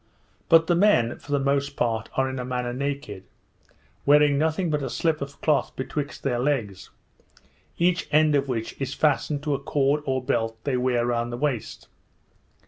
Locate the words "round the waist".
11.05-11.87